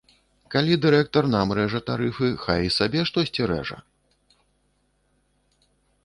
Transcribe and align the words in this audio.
Калі 0.53 0.73
дырэктар 0.83 1.25
нам 1.33 1.51
рэжа 1.57 1.81
тарыфы, 1.89 2.29
хай 2.45 2.59
і 2.67 2.71
сабе 2.77 3.03
штосьці 3.09 3.47
рэжа. 3.51 3.77